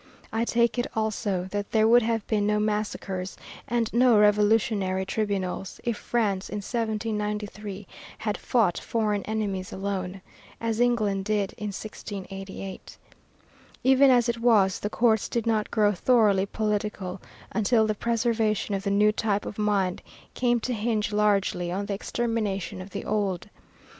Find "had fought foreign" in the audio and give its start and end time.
8.17-9.21